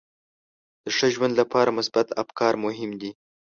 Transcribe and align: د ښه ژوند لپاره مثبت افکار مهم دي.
د 0.83 0.85
ښه 0.97 1.07
ژوند 1.15 1.33
لپاره 1.41 1.75
مثبت 1.77 2.07
افکار 2.23 2.53
مهم 2.65 2.91
دي. 3.01 3.11